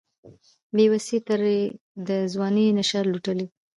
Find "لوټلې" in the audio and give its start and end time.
3.11-3.45